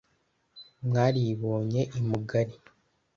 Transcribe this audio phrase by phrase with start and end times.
[0.85, 2.53] mwaribonye i mugari,